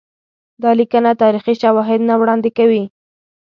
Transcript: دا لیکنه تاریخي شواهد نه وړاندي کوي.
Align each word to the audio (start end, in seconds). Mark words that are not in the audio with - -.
دا 0.61 0.71
لیکنه 0.79 1.11
تاریخي 1.23 1.53
شواهد 1.61 1.99
نه 2.09 2.15
وړاندي 2.21 2.51
کوي. 2.57 2.83